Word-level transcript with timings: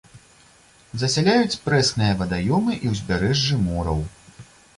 Засяляюць 1.01 1.59
прэсныя 1.67 2.15
вадаёмы 2.23 2.73
і 2.89 2.95
ўзбярэжжы 2.95 3.61
мораў. 3.69 4.05